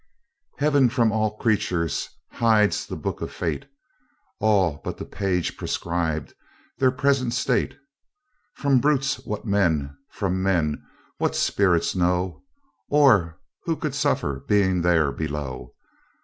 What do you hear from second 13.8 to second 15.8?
suffer being here below?